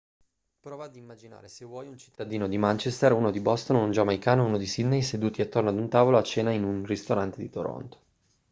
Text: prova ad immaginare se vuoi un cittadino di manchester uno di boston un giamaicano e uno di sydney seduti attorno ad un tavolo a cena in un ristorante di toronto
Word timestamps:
prova 0.59 0.85
ad 0.85 0.95
immaginare 0.95 1.47
se 1.47 1.63
vuoi 1.63 1.87
un 1.87 1.95
cittadino 1.95 2.47
di 2.47 2.57
manchester 2.57 3.11
uno 3.11 3.29
di 3.29 3.39
boston 3.39 3.75
un 3.75 3.91
giamaicano 3.91 4.41
e 4.41 4.45
uno 4.47 4.57
di 4.57 4.65
sydney 4.65 5.03
seduti 5.03 5.43
attorno 5.43 5.69
ad 5.69 5.77
un 5.77 5.89
tavolo 5.89 6.17
a 6.17 6.23
cena 6.23 6.49
in 6.49 6.63
un 6.63 6.83
ristorante 6.85 7.39
di 7.39 7.51
toronto 7.51 7.99